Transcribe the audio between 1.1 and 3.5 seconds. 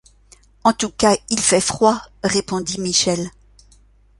il fait froid! répondit Michel.